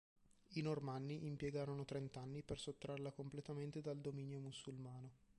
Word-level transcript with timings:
I 0.53 0.61
normanni 0.61 1.27
impiegarono 1.27 1.85
trent'anni 1.85 2.41
per 2.41 2.57
sottrarla 2.57 3.11
completamente 3.11 3.81
dal 3.81 4.01
dominio 4.01 4.39
musulmano. 4.39 5.11